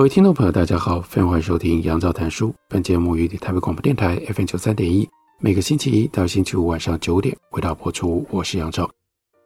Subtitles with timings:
[0.00, 2.54] 各位听众朋友，大家好，欢迎收听杨照谈书。
[2.70, 5.06] 本节目于台北广播电台 FM 九三点一，
[5.40, 8.26] 每个星期一到星期五晚上九点为大家播出。
[8.30, 8.90] 我是杨照。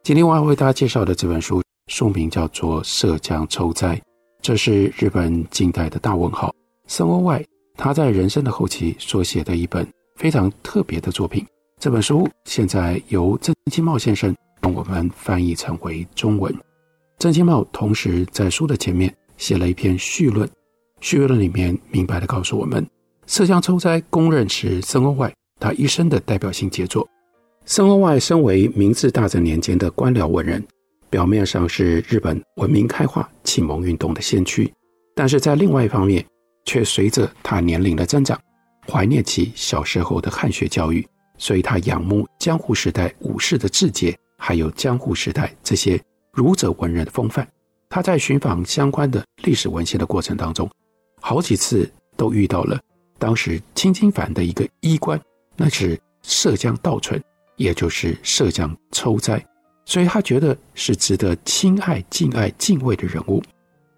[0.05, 3.97] 今天我要为大家介绍的这本书，书名叫做《涉江抽灾》，
[4.43, 6.55] 这是日本近代的大文豪
[6.87, 9.85] 森鸥外他在人生的后期所写的一本
[10.15, 11.45] 非常特别的作品。
[11.81, 16.55] 这本书现在由郑清茂先生帮我们翻译成为中文。
[17.19, 19.13] 郑清茂同时在书的前面。
[19.37, 20.49] 写了一篇序论，
[21.01, 22.83] 序论里面明白地告诉我们，
[23.27, 27.09] 《色香抽灾》公认是森鸥外他一生的代表性杰作。
[27.65, 30.63] 森鸥外身为明治大正年间的官僚文人，
[31.09, 34.71] 表面上是日本文明开化、启蒙运动的先驱，
[35.15, 36.25] 但是在另外一方面，
[36.67, 38.39] 却随着他年龄的增长，
[38.87, 41.07] 怀念起小时候的汉学教育，
[41.39, 45.99] 所以他仰慕江户时代武士的志节，还有江户时代这些
[46.33, 47.49] 儒者文人的风范。
[47.95, 50.69] 他在寻访相关的历史文献的过程当中，
[51.21, 52.77] 好几次都遇到了
[53.21, 55.17] 当时青津藩的一个医官，
[55.55, 57.23] 那是涉江道存，
[57.55, 59.41] 也就是涉江抽灾，
[59.85, 63.41] 所以他觉得是值得亲爱、敬爱、敬畏的人物。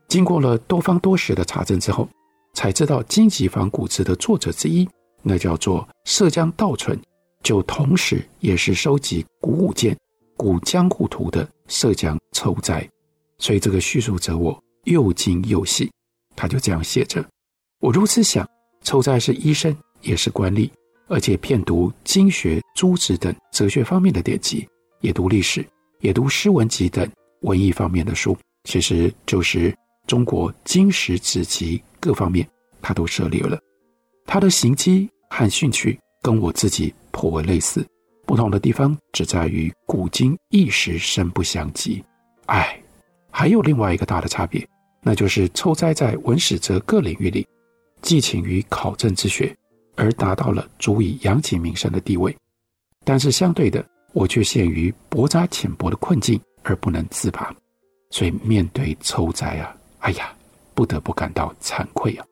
[0.08, 2.06] 经过了多方多时的查证之后，
[2.52, 4.86] 才知道荆棘坊古志的作者之一，
[5.22, 7.00] 那叫做涉江道存，
[7.42, 9.96] 就同时也是收集古武鉴、
[10.36, 12.86] 古江户图的涉江抽灾。
[13.38, 15.90] 所以这个叙述者我又惊又喜，
[16.34, 17.24] 他就这样写着：
[17.80, 18.48] 我如此想，
[18.82, 20.70] 抽灾是医生，也是官吏，
[21.08, 24.66] 而且遍读经学、诸子等哲学方面的典籍，
[25.00, 25.66] 也读历史，
[26.00, 27.06] 也读诗文集等
[27.42, 29.76] 文艺方面的书，其实就是
[30.06, 32.48] 中国经史子集各方面，
[32.80, 33.58] 他都涉猎了。
[34.24, 37.86] 他的行迹和兴趣跟我自己颇为类似，
[38.24, 42.02] 不同的地方只在于古今一时深不相及。
[42.46, 42.80] 唉。
[43.38, 44.66] 还有另外一个大的差别，
[45.02, 47.46] 那就是抽灾在文史哲各领域里，
[48.00, 49.54] 寄情于考证之学，
[49.94, 52.34] 而达到了足以扬起名声的地位。
[53.04, 57.54] 但是相对的，我却陷于博杂浅薄的困境而不能自拔。
[58.08, 60.32] 所以面对抽灾啊，哎呀，
[60.74, 62.24] 不得不感到惭愧啊。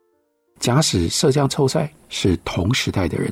[0.59, 3.31] 假使涉江抽灾是同时代的人，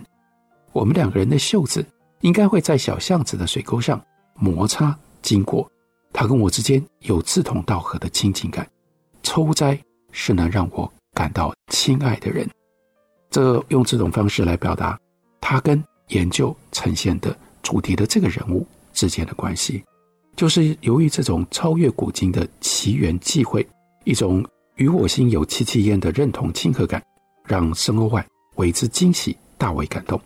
[0.75, 1.83] 我们两个人的袖子
[2.21, 3.99] 应该会在小巷子的水沟上
[4.35, 5.67] 摩擦经过。
[6.13, 8.69] 他跟我之间有志同道合的亲近感，
[9.23, 9.79] 抽灾
[10.11, 12.49] 是能让我感到亲爱的人。
[13.31, 14.99] 这用这种方式来表达
[15.41, 19.83] 他跟研究呈现的主题的这个人物之间的关系，
[20.37, 23.67] 就是由于这种超越古今的奇缘际会，
[24.05, 24.45] 一种
[24.77, 27.03] 与我心有戚戚焉的认同亲和感，
[27.47, 30.21] 让森欧外为之惊喜，大为感动。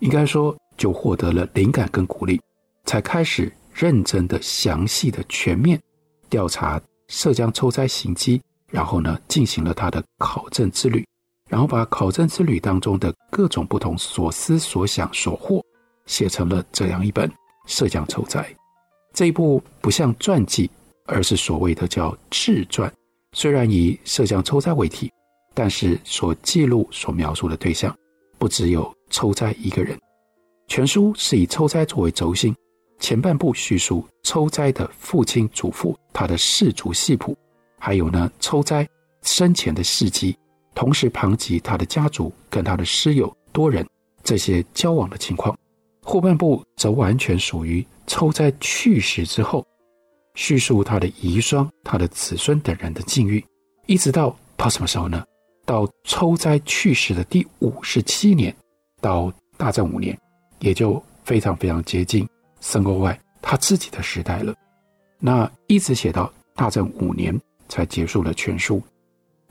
[0.00, 2.40] 应该说，就获得了灵感跟鼓励，
[2.86, 3.52] 才开始。
[3.78, 5.80] 认真的、详细的、全面
[6.28, 11.06] 调查涉江抽灾行迹，然后呢，进行了他的考证之旅，
[11.48, 15.64] 然后把考证之旅当中的各种不同所思所想所获，
[16.06, 17.28] 写成了这样一本
[17.66, 18.40] 《涉江抽灾》。
[19.14, 20.68] 这一部不像传记，
[21.06, 22.92] 而是所谓的叫志传。
[23.32, 25.08] 虽然以涉江抽灾为题，
[25.54, 27.96] 但是所记录、所描述的对象
[28.38, 29.96] 不只有抽灾一个人。
[30.66, 32.52] 全书是以抽灾作为轴心。
[32.98, 37.36] 前半部叙述抽灾的父亲、祖父，他的氏族系谱，
[37.78, 38.86] 还有呢抽灾
[39.22, 40.36] 生前的事迹，
[40.74, 43.86] 同时旁及他的家族跟他的师友多人
[44.22, 45.56] 这些交往的情况。
[46.02, 49.66] 后半部则完全属于抽灾去世之后，
[50.34, 53.44] 叙述他的遗孀、他的子孙等人的境遇，
[53.86, 55.24] 一直到到什么时候呢？
[55.66, 58.54] 到抽灾去世的第五十七年，
[59.02, 60.18] 到大正五年，
[60.60, 62.26] 也就非常非常接近。
[62.60, 64.54] 森鸥外他自己的时代了，
[65.18, 67.38] 那一直写到大正五年
[67.68, 68.82] 才结束了全书。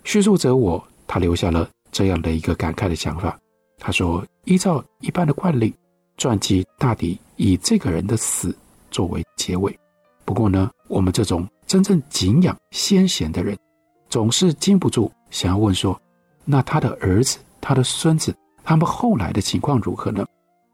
[0.04, 3.38] 叙述者我他留下了这样的一个感慨的想法，
[3.78, 5.74] 他说：依照一般的惯例，
[6.18, 8.56] 传记大抵以这个人的死
[8.92, 9.78] 作为结尾。
[10.26, 13.58] 不过呢，我们这种真正敬仰先贤的人，
[14.10, 16.00] 总是禁不住想要问说：
[16.44, 20.26] 那他的儿子、他的孙子，他们后来的情况如何呢？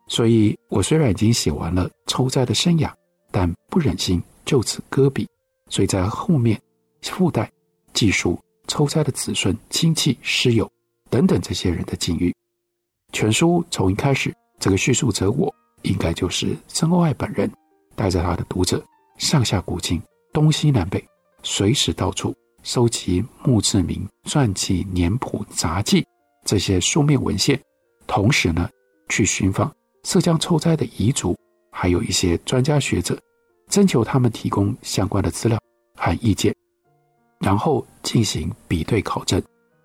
[0.07, 2.91] 所以，我虽然已经写完了抽灾的生涯，
[3.31, 5.27] 但不忍心就此搁笔，
[5.69, 6.59] 所以在后面
[7.01, 7.49] 附带
[7.93, 10.69] 记述抽斋的子孙、亲戚、师友
[11.09, 12.33] 等等这些人的境遇。
[13.11, 15.53] 全书从一开始，这个叙述者我
[15.83, 17.51] 应该就是曾国爱本人，
[17.95, 18.83] 带着他的读者
[19.17, 20.01] 上下古今、
[20.31, 21.03] 东西南北，
[21.43, 26.05] 随时到处收集墓志铭、传记、年谱、杂记
[26.43, 27.59] 这些书面文献，
[28.05, 28.69] 同时呢，
[29.09, 29.73] 去寻访
[30.03, 31.35] 色江抽斋的遗族，
[31.71, 33.17] 还有一些专家学者，
[33.69, 35.57] 征求他们提供相关的资料
[35.97, 36.53] 和意见，
[37.39, 39.41] 然后进行比对考证，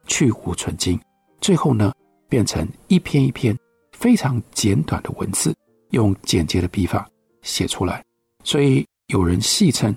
[0.07, 1.01] 去芜存精，
[1.41, 1.93] 最后呢，
[2.29, 3.57] 变成一篇一篇
[3.93, 5.55] 非常简短的文字，
[5.91, 7.09] 用简洁的笔法
[7.43, 8.05] 写出来。
[8.43, 9.95] 所以有人戏称，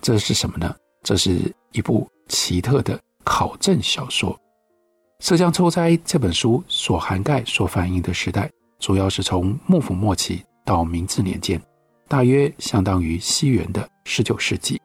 [0.00, 0.74] 这是什么呢？
[1.02, 4.32] 这是一部奇特的考证小说。
[5.18, 11.60] 《色江抽斋》这本书所涵盖、所反映的时代，主要是从幕府末期到明治年间，
[12.08, 14.80] 大约相当于西元的十九世纪。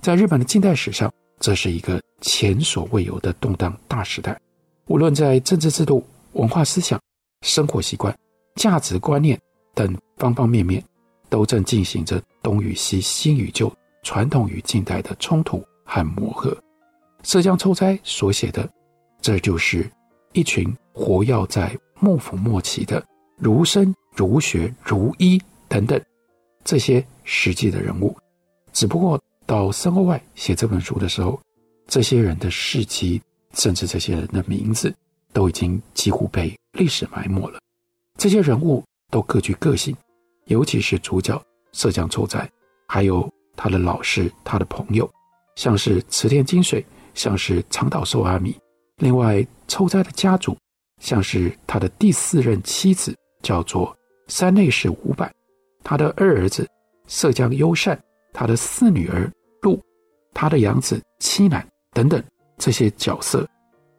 [0.00, 4.40] 在日本的近代史上，这是一个前所未有的动荡大时代。
[4.86, 6.98] 无论在政治制度、文化思想、
[7.42, 8.16] 生活习惯、
[8.54, 9.38] 价值观念
[9.74, 10.82] 等方方面面，
[11.28, 13.70] 都正进行着东与西、新与旧、
[14.02, 16.56] 传统与近代的冲突和磨合。
[17.22, 18.68] 色江抽斋所写的，
[19.20, 19.90] 这就是
[20.32, 23.04] 一群活跃在幕府末期的
[23.40, 26.00] 儒生、儒学、儒医等等
[26.62, 28.14] 这些实际的人物。
[28.72, 31.40] 只不过到森鸥爱写这本书的时候，
[31.88, 33.20] 这些人的事迹，
[33.54, 34.94] 甚至这些人的名字，
[35.32, 37.58] 都已经几乎被历史埋没了。
[38.18, 39.96] 这些人物都各具个性，
[40.44, 41.42] 尤其是主角
[41.72, 42.48] 色江抽斋，
[42.86, 45.10] 还有他的老师、他的朋友，
[45.56, 46.84] 像是池田金水，
[47.14, 48.54] 像是长岛寿阿弥。
[48.98, 50.54] 另外，抽斋的家族，
[51.00, 53.96] 像是他的第四任妻子叫做
[54.28, 55.32] 山内氏五百，
[55.82, 56.68] 他的二儿子
[57.06, 57.98] 色江优善，
[58.32, 59.30] 他的四女儿
[59.62, 59.80] 陆，
[60.32, 62.22] 他的养子七男等等
[62.58, 63.48] 这些角色，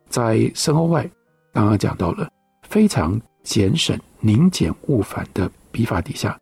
[0.10, 1.10] 在身后外。
[1.54, 2.32] 刚刚讲到了
[2.64, 6.40] 非常简省、宁简勿繁的笔法底下，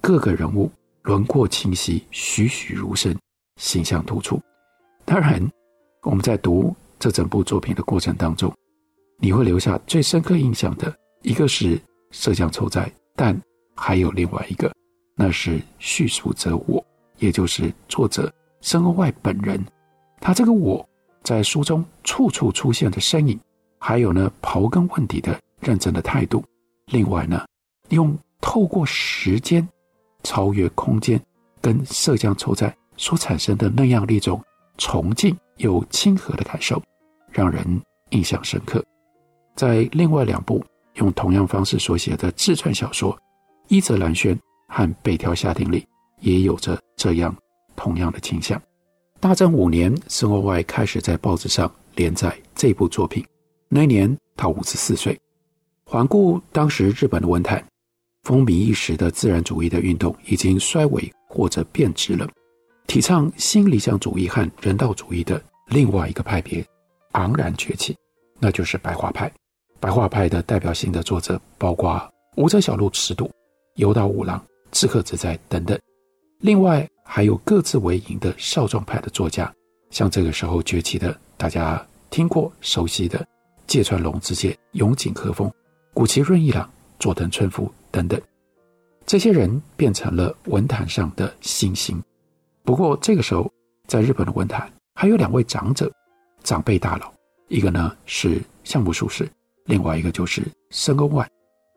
[0.00, 0.70] 各个人物
[1.02, 3.12] 轮廓清晰、栩栩如生、
[3.56, 4.40] 形象突出。
[5.04, 5.44] 当然，
[6.02, 8.54] 我们在读这整部作品的过程当中，
[9.18, 11.76] 你会留下最深刻印象的一个是
[12.12, 13.36] 色江抽斋，但
[13.74, 14.72] 还有另外一个，
[15.16, 16.84] 那是叙述者我，
[17.18, 19.60] 也就是作者森鸥外本人。
[20.20, 20.88] 他这个我
[21.24, 23.36] 在书中处处出现的身影。
[23.84, 26.40] 还有呢，刨根问底的认真的态度。
[26.86, 27.44] 另外呢，
[27.88, 29.68] 用透过时间
[30.22, 31.20] 超越空间，
[31.60, 34.40] 跟色江抽在所产生的那样的一种
[34.78, 36.80] 崇敬又亲和的感受，
[37.32, 38.80] 让人印象深刻。
[39.56, 40.64] 在另外两部
[40.94, 43.12] 用同样方式所写的自传小说
[43.68, 44.34] 《伊泽兰宣》
[44.68, 45.86] 和《北条夏町》里，
[46.20, 47.34] 也有着这样
[47.76, 48.60] 同样的倾向。
[49.20, 53.24] 大正五年，森鸥外开始在报纸上连载这部作品。
[53.68, 55.18] 那年他五十四岁，
[55.84, 57.64] 环顾当时日本的文坛，
[58.24, 62.28] 风靡一时的自然主义的运动已经衰微或者变质了。
[62.86, 66.62] 提倡新理想主义和人道主义的另外一个派别
[67.12, 67.96] 昂然崛起，
[68.38, 69.32] 那就是白话派。
[69.82, 72.00] 白话派的代表性的作者包括
[72.36, 73.28] 武者小路实笃、
[73.74, 74.40] 有岛五郎、
[74.70, 75.76] 志贺直哉等等，
[76.38, 79.52] 另外还有各自为营的少壮派的作家，
[79.90, 83.26] 像这个时候崛起的大家听过熟悉的。
[83.66, 85.50] 芥川龙之介、永井和风、
[85.94, 86.68] 谷崎润一郎、
[87.00, 88.20] 佐藤春夫等等，
[89.04, 92.00] 这些人变成了文坛上的新星。
[92.62, 93.50] 不过这个时候，
[93.88, 95.90] 在日本的文坛还有两位长者、
[96.44, 97.12] 长辈大佬，
[97.48, 99.28] 一个呢是相木淑世，
[99.66, 101.28] 另外一个就是森鸥爱。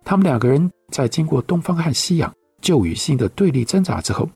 [0.04, 4.30] 他们两个人在经过东方和西洋旧与新的对立挣扎之后，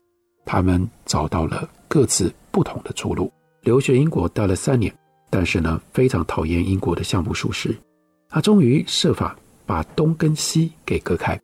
[0.44, 3.32] 他们找到了各自不同的出路。
[3.62, 4.94] 留学英国待了三年。
[5.32, 7.72] 但是呢，非常讨厌英国的相木淑世，
[8.28, 11.40] 他终于设法把东跟西给隔开，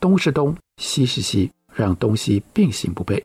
[0.00, 3.22] 东是东，西是西，让东西并行不悖。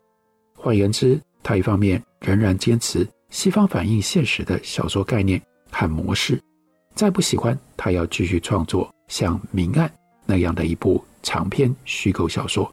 [0.56, 6.40] 换言之，他一方面仍然坚持西方反映现实的小说概念和模式，
[6.94, 9.88] 再不喜欢他要继续创作像《明暗》
[10.24, 12.66] 那样的一部长篇虚构小说。《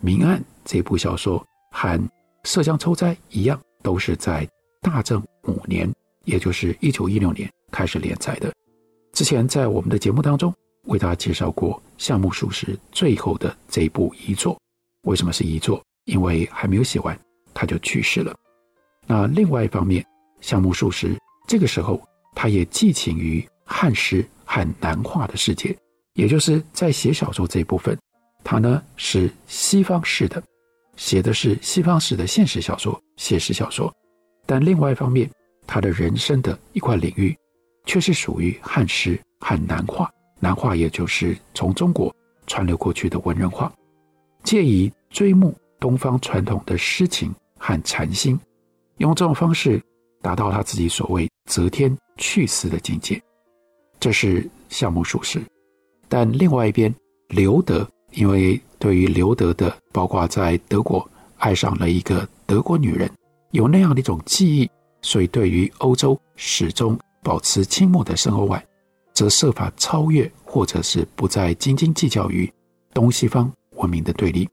[0.00, 1.98] 明暗》这部小说和
[2.44, 4.48] 《色香抽斋》一样，都是在
[4.80, 5.92] 大正五年。
[6.24, 8.52] 也就是一九一六年开始连载的。
[9.12, 10.52] 之前在我们的节目当中
[10.86, 14.58] 为大家介绍过相木淑世最后的这一部遗作。
[15.02, 15.80] 为什么是遗作？
[16.06, 17.16] 因为还没有写完
[17.54, 18.34] 他就去世了。
[19.06, 20.04] 那另外一方面，
[20.40, 22.02] 相木淑世这个时候
[22.34, 25.76] 他也寄情于汉诗和南画的世界，
[26.14, 27.98] 也就是在写小说这一部分，
[28.42, 30.42] 他呢是西方式的，
[30.96, 33.92] 写的是西方式的现实小说、写实小说。
[34.46, 35.28] 但另外一方面，
[35.66, 37.36] 他的人生的一块领域，
[37.84, 40.08] 却是属于汉诗和南画。
[40.38, 42.14] 南画也就是从中国
[42.46, 43.72] 传流过去的文人画，
[44.44, 48.38] 借以追慕东方传统的诗情和禅心，
[48.98, 49.82] 用这种方式
[50.22, 53.20] 达到他自己所谓择天去死的境界。
[54.06, 55.42] 这是项目属实。
[56.08, 56.94] 但另外一边，
[57.30, 61.04] 刘德因为对于刘德的，包括在德国
[61.38, 63.10] 爱上了一个德国女人，
[63.50, 64.70] 有那样的一种记忆，
[65.02, 68.64] 所以对于欧洲始终保持倾慕的申鸥外，
[69.12, 72.48] 则设法超越，或者是不再斤斤计较于
[72.94, 74.48] 东西方文明的对立，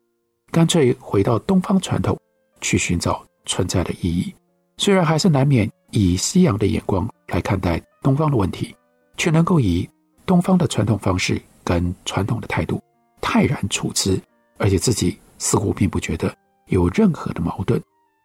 [0.50, 2.20] 干脆回到东方传统
[2.60, 4.34] 去寻找存在的意义。
[4.78, 8.76] 虽然还是难免以西洋的眼光来看待东方的问题，
[9.18, 9.88] 却能够以
[10.26, 12.82] 东方的传统方式跟传统的态度
[13.22, 14.20] 泰然处之，
[14.58, 16.36] 而且自己似乎并不觉得
[16.68, 17.82] 有任何的矛盾。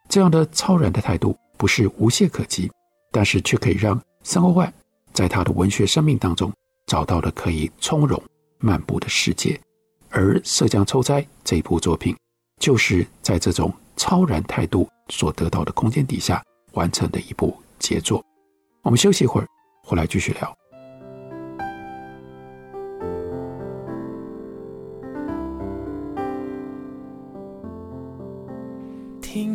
[0.07, 2.71] 这样的超然的态度不是无懈可击，
[3.11, 4.71] 但是却可以让申鸥外
[5.13, 6.51] 在他的文学生命当中
[6.87, 8.21] 找到了可以从容
[8.59, 9.59] 漫步的世界。
[10.09, 12.15] 而《涉江抽斋》这一部作品，
[12.59, 16.43] 就是在这种超然态度所得到的空间底下
[16.73, 18.23] 完成的一部杰作。
[18.81, 19.47] 我们休息一会儿，
[19.83, 20.58] 回来继续聊。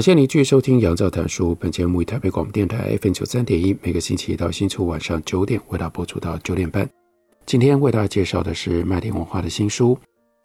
[0.00, 1.52] 感谢您继续收听《杨照谈书》。
[1.56, 6.88] 本节目以台北广播电台 FM 九三点一，每个星期一到星期五晚上九点为大家播出到九点半。
[7.44, 9.94] 今天为大家介绍的是麦田文化的新书《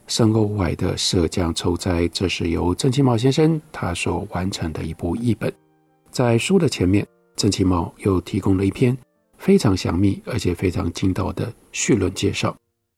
[0.07, 5.49] 深沟外的涉江抽斋》，这是由郑清茂先生他所完成的一部译本。
[6.11, 7.07] 在书的前面，
[7.37, 8.97] 郑清茂又提供了一篇
[9.37, 12.53] 非常详密而且非常精到的序论介绍。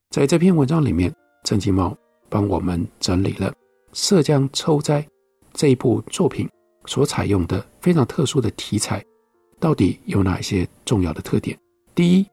[0.10, 1.96] 在这篇文章里面，郑清茂
[2.28, 3.54] 帮我们整理了
[3.94, 5.08] 涉江抽斋。
[5.58, 6.48] 这一部作品
[6.86, 9.04] 所采用的非常特殊的题材，
[9.60, 11.58] 到底有哪些重要的特点？
[11.96, 12.26] 第一，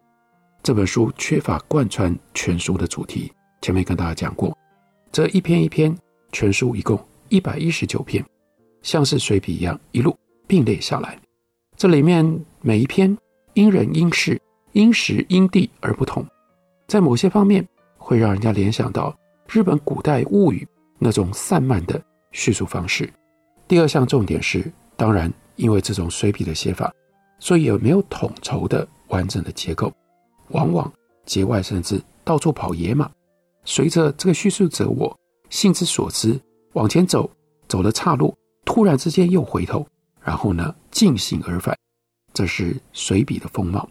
[0.62, 3.33] 这本书缺乏贯穿全书的主题。
[3.62, 4.54] 前面跟大家讲过，
[5.11, 5.97] 这一篇一篇
[6.33, 8.23] 全书一共一百一十九篇，
[8.83, 10.14] 像是随笔一样一路
[10.47, 11.19] 并列下来。
[11.78, 13.16] 这里面每一篇
[13.54, 14.38] 因人因事、
[14.73, 16.23] 因时因地而不同，
[16.87, 17.66] 在某些方面
[17.97, 19.16] 会让人家联想到
[19.49, 21.99] 日本古代物语那种散漫的。
[22.35, 23.11] 叙述方式。
[23.67, 26.93] 第二项重点是，当然，因为这种随笔的写法，
[27.38, 29.91] 所以也没有统筹的完整的结构，
[30.49, 30.93] 往往
[31.25, 33.11] 节外生枝，到处跑野马。
[33.64, 36.38] 随着这个叙述者我兴之所至
[36.75, 37.31] 往前走，
[37.67, 38.37] 走了岔路，
[38.67, 39.87] 突然之间又回头，
[40.21, 41.75] 然后呢，尽兴而返。
[42.35, 43.88] 这是随笔的风貌。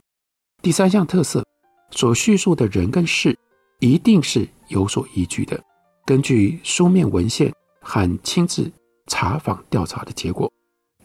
[0.61, 1.43] 第三项特色，
[1.91, 3.35] 所叙述的人跟事，
[3.79, 5.59] 一定是有所依据的，
[6.05, 7.51] 根据书面文献。
[7.83, 8.71] 和亲自
[9.07, 10.51] 查访调查的结果，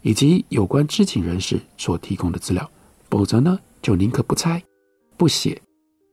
[0.03, 2.71] 以及有关知情人士所提供的资料，
[3.11, 4.63] 否则呢，就宁可不猜、
[5.17, 5.61] 不写，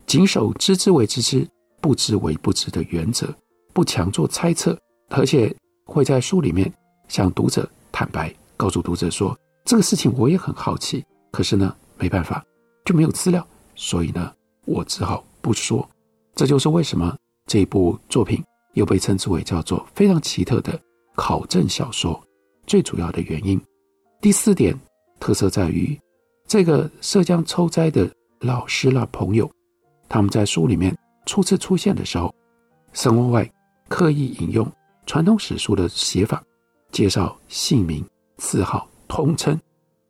[0.07, 1.47] 谨守知之为知之，
[1.79, 3.33] 不知为不知的原则，
[3.71, 4.77] 不强做猜测，
[5.09, 5.55] 而且
[5.85, 6.71] 会在书里面
[7.07, 12.43] 向读者坦白，告诉读者说这个事情我也很好奇，可是呢，没办法，
[12.83, 14.33] 就没有资料，所以呢，
[14.65, 15.87] 我只好不说。
[16.33, 18.43] 这就是为什么这部作品。
[18.75, 20.79] 又被称之为叫做非常奇特的
[21.15, 22.21] 考证小说，
[22.67, 23.59] 最主要的原因。
[24.21, 24.77] 第四点
[25.19, 25.99] 特色在于，
[26.47, 29.49] 这个涉江抽斋的老师啦朋友，
[30.07, 32.33] 他们在书里面初次出现的时候，
[32.93, 33.49] 申鸥外
[33.87, 34.69] 刻意引用
[35.05, 36.43] 传统史书的写法，
[36.91, 38.05] 介绍姓名、
[38.37, 39.59] 字号、通称，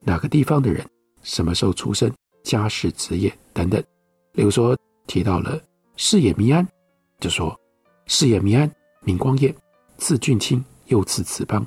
[0.01, 0.85] 哪个地方的人，
[1.21, 2.11] 什么时候出生、
[2.43, 3.79] 家世、职业等等。
[4.33, 5.61] 例如说提到了
[5.97, 6.67] 矢野弥安，
[7.19, 7.55] 就说。
[8.07, 8.69] 矢野弥安，
[9.01, 9.53] 明光彦，
[9.97, 11.65] 字俊卿，又字子邦，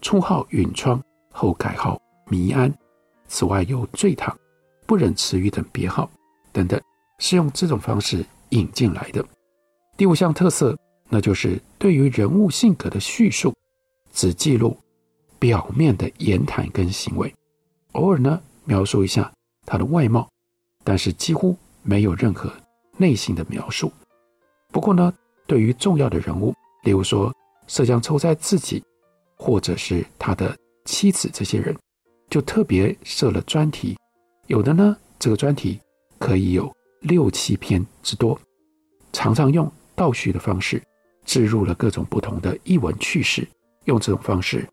[0.00, 1.00] 初号允窗，
[1.30, 2.72] 后改号弥安。
[3.28, 4.36] 此外有醉堂、
[4.84, 6.10] 不忍池鱼等别号
[6.52, 6.80] 等等，
[7.18, 9.24] 是用这种方式引进来的。
[9.96, 10.76] 第五项特色，
[11.08, 13.54] 那就是对于人物性格的叙述，
[14.12, 14.76] 只记录
[15.38, 17.32] 表面的言谈跟行为，
[17.92, 19.32] 偶尔呢描述一下
[19.64, 20.28] 他的外貌，
[20.82, 22.52] 但是几乎没有任何
[22.96, 23.92] 内心的描述。
[24.72, 25.12] 不过呢，
[25.46, 27.32] 对于重要的人物，例如说
[27.68, 28.82] 闍江抽哉自己，
[29.36, 31.76] 或者是他的妻子这些人，
[32.28, 33.96] 就特别设了专题。
[34.46, 35.80] 有的呢，这个专题
[36.18, 38.38] 可以有六七篇之多，
[39.12, 40.82] 常常用倒叙的方式，
[41.24, 43.46] 置入了各种不同的译文趣事，
[43.84, 44.66] 用这种方式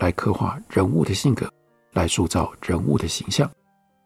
[0.00, 1.48] 来刻画人物的性格，
[1.92, 3.50] 来塑造人物的形象。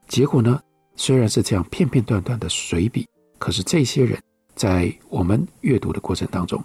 [0.08, 0.60] 结果呢，
[0.96, 3.06] 虽然是这样片片段段的随笔，
[3.38, 4.18] 可是这些人
[4.54, 6.62] 在我们阅读的过程当中，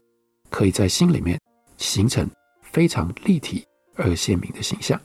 [0.50, 1.40] 可以在心里面
[1.78, 2.30] 形成
[2.62, 3.66] 非常立体
[3.96, 5.00] 而鲜明的形象。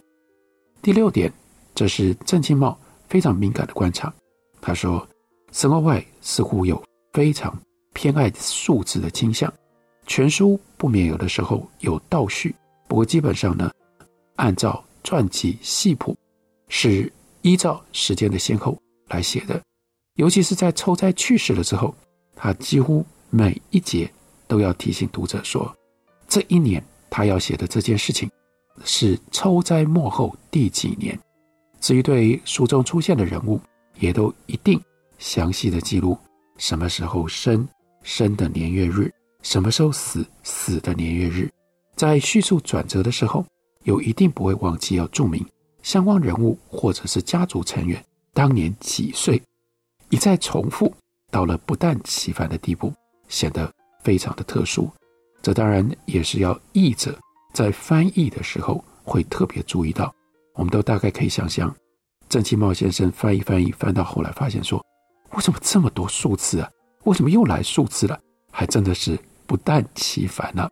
[0.83, 1.33] 第六点，
[1.75, 4.13] 这是郑清茂非常敏感的观察。
[4.61, 5.07] 他说，
[5.51, 7.57] 森鸥外似乎有非常
[7.93, 9.53] 偏爱数字的倾向，
[10.07, 12.55] 全书不免有的时候有倒叙，
[12.89, 13.71] 不过基本上呢，
[14.37, 16.17] 按照传记系谱
[16.69, 17.13] 是。
[17.47, 18.75] 依照时间的先后
[19.09, 19.63] 来写的，
[20.15, 21.95] 尤其是在抽哉去世了之后，
[22.37, 24.11] 他几乎每一节
[24.47, 25.75] 都要提醒读者说，
[26.29, 28.31] 这一年他要写的这件事情
[28.85, 31.19] 是抽哉末后第几年。
[31.81, 33.61] 至于对书中出现的人物，
[33.99, 34.81] 也都一定
[35.19, 36.17] 详细的记录
[36.57, 37.67] 什么时候生，
[38.03, 39.13] 生的年月日，
[39.43, 41.51] 什么时候死，死的年月日。
[41.95, 43.45] 在叙述转折的时候，
[43.85, 45.45] 又一定不会忘记要注明。
[45.83, 49.41] 相关人物或者是家族成员当年几岁，
[50.09, 50.91] 一再重复，
[51.35, 52.95] 到了不但其烦的地步，
[53.27, 53.69] 显得
[54.05, 54.89] 非常的特殊。
[55.43, 57.19] 这当然也是要译者
[57.53, 60.15] 在翻译的时候会特别注意到。
[60.55, 61.75] 我们都大概可以想象，
[62.29, 64.81] 郑其茂先生翻译翻译翻到后来，发现说：
[65.33, 66.71] 为什么这么多数字啊？
[67.03, 68.17] 为什么又来数字了？
[68.53, 70.71] 还真的是不但其烦呢、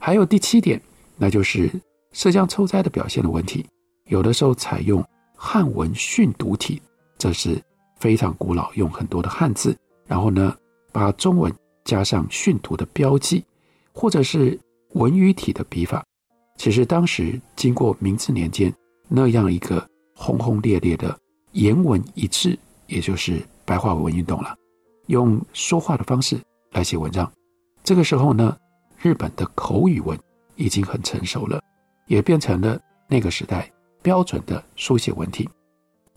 [0.00, 0.82] 还有第七点，
[1.16, 1.70] 那就是
[2.12, 3.64] 闍江抽哉的表现的问题。
[4.06, 5.00] 有的时候采用
[5.36, 6.82] 汉文训读体，
[7.16, 7.62] 这是
[8.00, 9.78] 非常古老，用很多的汉字，
[10.12, 10.54] 然后呢，
[10.92, 11.50] 把中文
[11.84, 13.42] 加上训读的标记，
[13.94, 16.04] 或者是文语体的笔法。
[16.58, 18.70] 其实当时经过明治年间
[19.08, 21.18] 那样一个轰轰烈烈的
[21.52, 24.54] 言文一致，也就是白话文运动了，
[25.06, 26.38] 用说话的方式
[26.72, 27.32] 来写文章。
[27.82, 28.54] 这个时候呢，
[28.98, 30.18] 日本的口语文
[30.56, 31.58] 已经很成熟了，
[32.06, 33.66] 也变成了那个时代。
[34.02, 35.48] 标准的书写文体。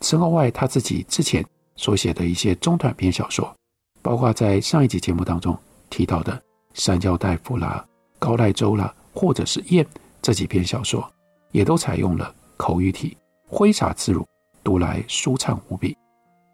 [0.01, 1.45] 此外他自己之前
[1.77, 3.55] 所写的一些中短篇小说，
[4.05, 5.57] 包括在上一集节目当中
[5.89, 6.31] 提到的
[6.75, 7.83] 《三交大夫》啦、
[8.19, 9.83] 《高濑舟》啦，或者是《燕》
[10.21, 11.11] 这几篇小说，
[11.51, 14.23] 也都采用了口语体，挥洒自如，
[14.63, 15.97] 读来舒畅无比。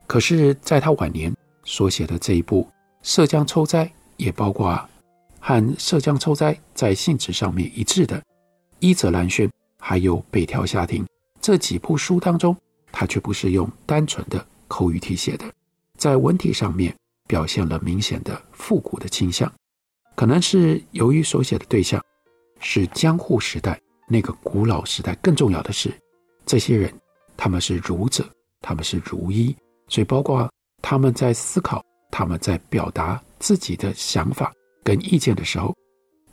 [0.07, 1.35] 可是，在他晚年
[1.65, 2.63] 所写的这一部
[3.01, 3.85] 《涉江抽灾》，
[4.15, 4.81] 也包括
[5.41, 8.17] 和涉江抽灾在性质上面一致的
[8.79, 9.45] 《伊泽兰轩》，
[9.77, 11.03] 还有《北条下庭》。
[11.41, 12.55] 这几部书当中，
[12.93, 15.43] 他却不是用单纯的口语体写的，
[15.97, 16.95] 在文体上面
[17.31, 19.49] 表现了明显的复古的倾向，
[20.15, 22.03] 可能是由于所写的对象
[22.59, 25.89] 是江户时代那个古老时代，更重要的是，
[26.45, 26.93] 这些人
[27.37, 29.55] 他们是儒者，他们是儒医，
[29.87, 34.51] 所以包括他们在思考、他们在表达自己的想法
[34.83, 35.73] 跟意见的时候，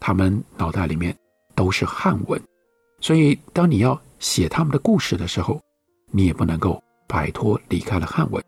[0.00, 1.16] 他们脑袋里面
[1.54, 2.42] 都是汉文，
[3.00, 5.60] 所以当你要写他们的故事的时候，
[6.10, 8.42] 你也不能够摆脱离开了汉文，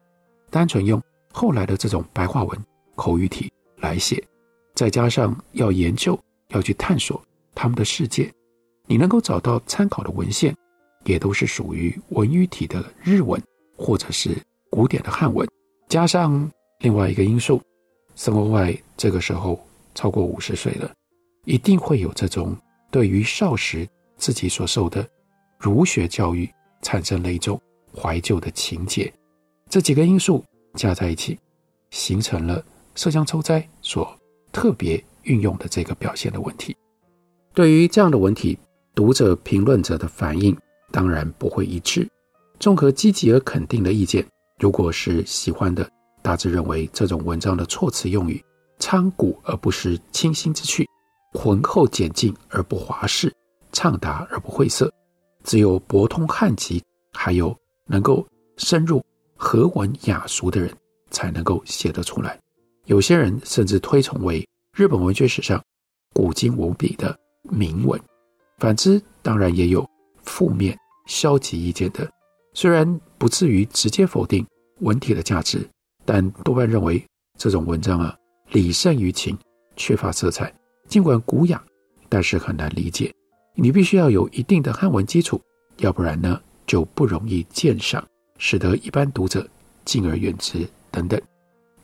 [0.51, 1.01] 单纯用
[1.33, 2.65] 后来的这种白话文
[2.95, 4.23] 口语体来写，
[4.75, 7.23] 再加上要研究、要去探索
[7.55, 8.33] 他们的世界，
[8.87, 10.55] 你能够找到参考的文献，
[11.05, 13.41] 也都是属于文语体的日文
[13.77, 14.37] 或者是
[14.71, 15.49] 古典的汉文，
[15.89, 17.61] 加上另外一个因素，
[18.15, 19.59] 森鸥外这个时候
[19.95, 20.93] 超过五十岁了，
[21.45, 22.57] 一定会有这种
[22.91, 25.07] 对于少时自己所受的。
[25.59, 26.49] 儒学教育
[26.81, 27.61] 产生了一种
[27.95, 29.13] 怀旧的情结，
[29.69, 30.43] 这几个因素
[30.75, 31.39] 加在一起，
[31.91, 34.17] 形成了闍江抽哉所
[34.53, 36.77] 特别运用的这个表现的文体。
[37.53, 38.59] 对于这样的文体，
[38.95, 40.57] 读者评论者的反应
[40.91, 42.09] 当然不会一致。
[42.59, 44.25] 综合积极而肯定的意见，
[44.59, 45.91] 如果是喜欢的，
[46.23, 48.43] 大致认为这种文章的措辞用语
[48.79, 50.87] 苍古而不失清新之趣，
[51.33, 53.35] 浑厚简净而不华饰，
[53.73, 54.93] 畅达而不晦涩。
[55.43, 57.57] 只有博通汉籍，还有
[57.87, 58.27] 能够
[58.59, 59.03] 深入
[59.41, 60.71] 和文雅俗的人，
[61.11, 62.39] 才能够写得出来。
[62.85, 65.59] 有些人甚至推崇为日本文学史上
[66.13, 67.99] 古今无比的名文。
[68.59, 69.89] 反之，当然也有
[70.25, 72.07] 负面消极意见的。
[72.53, 74.47] 虽然不至于直接否定
[74.81, 75.67] 文体的价值，
[76.05, 77.03] 但多半认为
[77.39, 78.15] 这种文章啊，
[78.51, 79.35] 礼胜于情，
[79.75, 80.53] 缺乏色彩。
[80.87, 81.65] 尽管古雅，
[82.11, 83.11] 但是很难理解。
[83.55, 85.41] 你必须要有一定的汉文基础，
[85.79, 88.07] 要不然呢，就不容易鉴赏，
[88.41, 89.47] 使得一般读者
[89.85, 91.21] 敬而远之等等。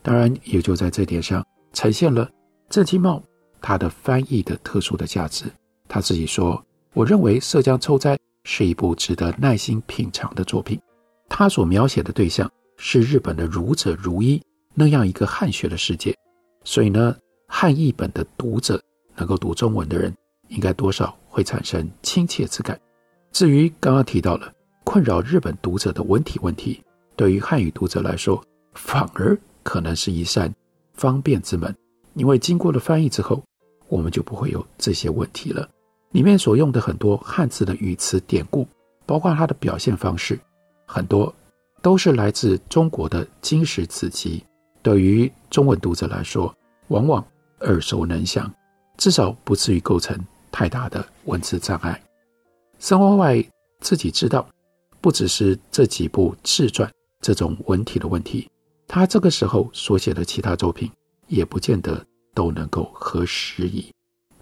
[0.02, 2.28] 当然，也就在这点上呈现了
[2.70, 3.22] 郑清茂
[3.60, 5.44] 他的翻译的特殊的价值，
[5.86, 6.64] 他自己说
[6.94, 10.80] ：“我认为《涉江抽灾》是一部值得耐心品尝的作品。
[11.28, 14.40] 他所描写的对象是日本的儒者儒医
[14.74, 16.16] 那样一个汉学的世界，
[16.64, 17.14] 所以呢，
[17.48, 18.80] 汉译本的读者
[19.16, 20.14] 能够读中文的人，
[20.48, 22.80] 应该多少会产生亲切之感。
[23.32, 24.50] 至于刚刚提到了
[24.96, 26.82] 困扰日本读者的文体问题，
[27.16, 30.50] 对于汉语读者来说，反而可能是一扇
[30.94, 31.76] 方便之门。”
[32.16, 33.44] 因为经过了翻译之后，
[33.88, 35.68] 我们就不会有这些问题了。
[36.12, 38.66] 里面所用的很多汉字的语词典故，
[39.04, 40.40] 包括它的表现方式，
[40.86, 41.30] 很多
[41.82, 44.42] 都是来自中国的经史子集，
[44.80, 46.50] 对于中文读者来说，
[46.88, 47.22] 往往
[47.60, 48.50] 耳熟能详，
[48.96, 50.18] 至少不至于构成
[50.50, 52.02] 太大的文字障碍。
[52.78, 53.44] 森鉉外
[53.80, 54.48] 自己知道，
[55.06, 56.90] 不只是这几部自传
[57.20, 58.50] 这种文体的问题，
[58.88, 60.90] 他这个时候所写的其他作品。
[61.28, 63.88] 也不见得都能够合时宜，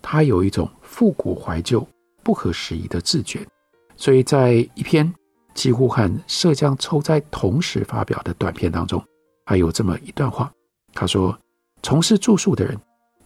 [0.01, 1.87] 他有一种复古怀旧、
[2.23, 3.47] 不合时宜的自觉，
[3.95, 5.13] 所以在一篇
[5.53, 9.05] 几乎和《涉江抽灾》同时发表的短片当中，
[9.45, 10.51] 还有这么一段话。
[10.95, 11.39] 他说
[11.83, 12.75] ：“从事著述的人，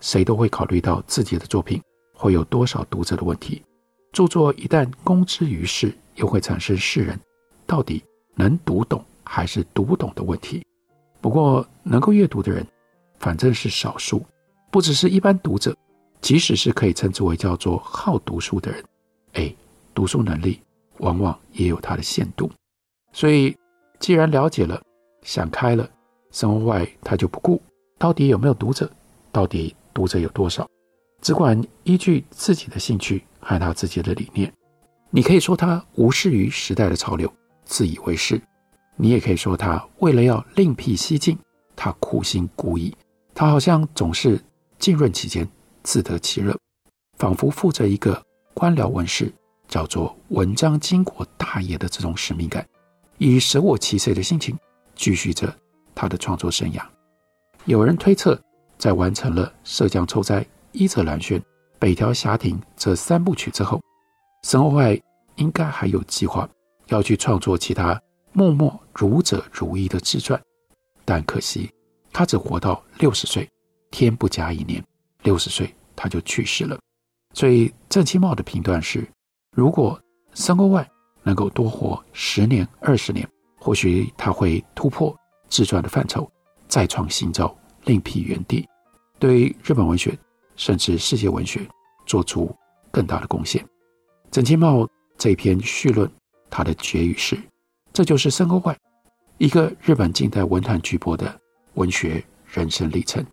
[0.00, 1.80] 谁都会考虑到自己的作品
[2.14, 3.62] 会有多少读者的问题。
[4.10, 7.16] 著作一旦公之于世，又会产生世人
[7.68, 8.02] 到底
[8.34, 10.66] 能读懂还是读不懂的问题。
[11.20, 12.66] 不过，能够阅读的人。”
[13.20, 14.24] 反正是少数，
[14.70, 15.76] 不只是一般读者，
[16.20, 18.84] 即使是可以称之为叫做好读书的人，
[19.32, 19.52] 哎，
[19.92, 20.60] 读书能力
[20.98, 22.48] 往往也有它的限度。
[23.12, 23.56] 所以，
[23.98, 24.80] 既然了解了，
[25.22, 25.90] 想开了，
[26.30, 27.60] 生活外他就不顾
[27.98, 28.88] 到底有没有读者，
[29.32, 30.64] 到底读者有多少，
[31.20, 34.52] 只管依据自己的兴趣和他自己的理念。
[35.10, 37.28] 你可以说他无视于时代的潮流，
[37.68, 38.38] 自以为是；
[38.96, 41.38] 你也可以说他为了要另辟蹊径，
[41.76, 42.92] 他苦心孤诣。
[43.34, 44.42] 他好像总是
[44.78, 45.46] 浸润其间，
[45.84, 46.58] 自得其乐，
[47.18, 48.20] 仿佛负着一个
[48.54, 49.32] 官僚文士
[49.68, 52.66] 叫做文章经国大业的这种使命感，
[53.18, 54.58] 以舍我其谁的心情
[54.96, 55.54] 继续着
[55.94, 56.82] 他的创作生涯。
[57.66, 58.40] 有人推测，
[58.78, 60.40] 在完成了《涉江抽灾》
[60.72, 61.38] 《伊泽兰轩》
[61.78, 63.80] 《北条霞亭》这三部曲之后，
[64.42, 64.98] 森鉉外
[65.36, 66.48] 应该还有计划
[66.88, 68.00] 要去创作其他
[68.32, 70.40] 默默如者如一的自传，
[71.04, 71.70] 但可惜。
[72.10, 73.48] 他只活到六十岁，
[73.90, 74.82] 天不加一年，
[75.22, 76.76] 六十岁他就去世了。
[77.34, 79.06] 所以郑清茂的评断是：
[79.54, 80.00] 如果
[80.32, 80.88] 森鉉外
[81.22, 85.14] 能够多活十年、二十年，或许他会突破
[85.48, 86.28] 自传的范畴，
[86.66, 88.66] 再创新招，另辟园地，
[89.18, 90.18] 对日本文学
[90.56, 91.60] 甚至世界文学
[92.06, 92.52] 做出
[92.90, 93.64] 更大的贡献。
[94.30, 96.10] 郑清茂这篇序论，
[96.50, 97.38] 他的结语是：
[97.92, 98.76] 这就是森鉉外，
[99.38, 101.40] 一个日本近代文坛巨擘的。
[101.74, 103.24] 文学人生历程，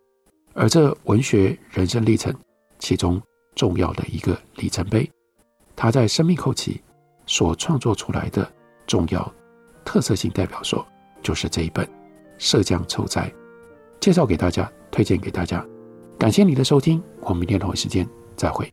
[0.54, 2.32] 而这文学人生历程
[2.78, 3.20] 其中
[3.56, 5.10] 重要的一个里程碑，
[5.74, 6.80] 他在生命后期
[7.26, 8.48] 所创作出来的
[8.86, 9.34] 重要
[9.84, 10.86] 特色性代表作，
[11.22, 11.84] 就是这一本
[12.38, 13.22] 《涉江抽灾》，
[13.98, 15.66] 介绍给大家，推荐给大家。
[16.16, 18.72] 感谢你的收听，我们明天同一时间再会。